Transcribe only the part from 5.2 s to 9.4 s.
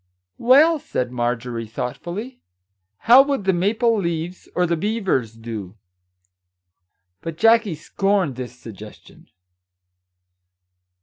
do?" But Jackie scorned this suggestion.